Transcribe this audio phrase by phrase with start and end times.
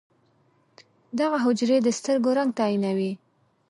[1.19, 3.11] دغه حجرې د سترګو رنګ تعیینوي.